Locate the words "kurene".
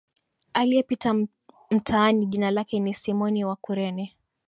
3.55-4.15